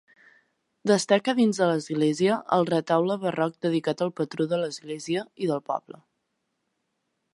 [0.91, 6.01] Destaca dins de l'església el retaule barroc dedicat al patró de l'església i del poble.